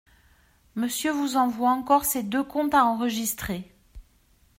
[0.73, 3.71] Monsieur vous envoie encore ces deux comptes à enregistrer.